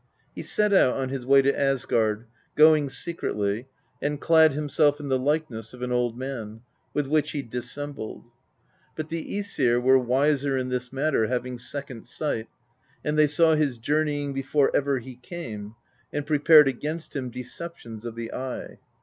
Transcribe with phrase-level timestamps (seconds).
[0.33, 3.67] He set out on his way to Asgard, going secretly,
[4.01, 8.25] and clad himself in the likeness of an old man, with which he dissembled.
[8.95, 12.47] But the ^Esir were wiser in this matter, having second sight;
[13.05, 15.75] and they saw his journeying before ever he came,
[16.11, 18.79] and prepared against him deceptions of the eye.